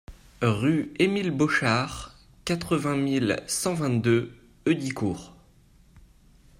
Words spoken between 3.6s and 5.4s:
vingt-deux Heudicourt